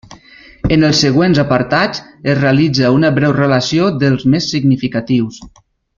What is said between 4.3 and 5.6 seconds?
més significatius.